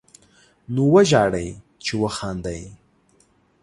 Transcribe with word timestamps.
نو 0.73 0.83
وژاړئ، 0.93 1.49
چې 1.83 1.93
وخاندئ 2.01 2.63